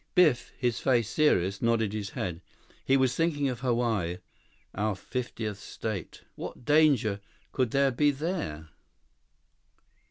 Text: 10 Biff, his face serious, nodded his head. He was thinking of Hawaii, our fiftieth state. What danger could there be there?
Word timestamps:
10 0.15 0.15
Biff, 0.25 0.51
his 0.57 0.79
face 0.79 1.07
serious, 1.07 1.61
nodded 1.61 1.93
his 1.93 2.09
head. 2.17 2.41
He 2.83 2.97
was 2.97 3.15
thinking 3.15 3.49
of 3.49 3.59
Hawaii, 3.59 4.17
our 4.73 4.95
fiftieth 4.95 5.59
state. 5.59 6.23
What 6.33 6.65
danger 6.65 7.21
could 7.51 7.69
there 7.69 7.91
be 7.91 8.09
there? 8.09 8.69